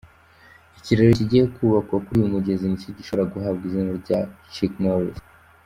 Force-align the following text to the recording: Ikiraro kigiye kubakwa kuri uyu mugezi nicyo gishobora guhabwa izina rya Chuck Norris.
Ikiraro 0.77 1.11
kigiye 1.19 1.43
kubakwa 1.55 1.95
kuri 2.05 2.17
uyu 2.19 2.33
mugezi 2.35 2.63
nicyo 2.67 2.89
gishobora 2.97 3.31
guhabwa 3.33 3.63
izina 3.67 3.91
rya 4.01 4.19
Chuck 4.53 4.73
Norris. 4.83 5.19